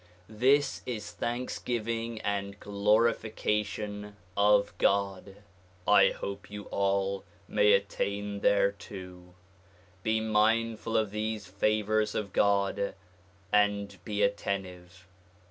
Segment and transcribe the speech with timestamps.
[0.29, 5.43] This is thanksgiving and glorification of God.
[5.87, 9.35] I hope you all may attain thereto,
[10.01, 12.95] be mindful of these favors of God
[13.53, 15.05] and be attentive.